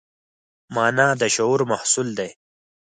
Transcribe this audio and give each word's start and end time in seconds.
مانا 0.75 1.07
د 1.21 1.23
شعور 1.35 1.61
محصول 1.71 2.07
دی. 2.19 2.29